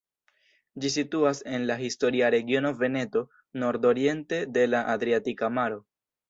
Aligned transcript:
Ĝi 0.85 0.89
situas 0.93 1.41
en 1.57 1.67
la 1.71 1.75
historia 1.81 2.31
regiono 2.35 2.71
Veneto, 2.79 3.23
nordoriente 3.65 4.41
de 4.57 4.65
la 4.73 4.83
Adriatika 4.97 5.53
Maro. 5.61 5.81